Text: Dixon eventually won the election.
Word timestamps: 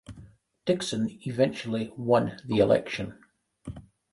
Dixon 0.65 1.19
eventually 1.27 1.93
won 1.95 2.39
the 2.45 2.57
election. 2.57 3.19